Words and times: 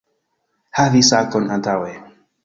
Havi 0.79 1.01
sakon 1.09 1.45
antaŭe 1.57 1.93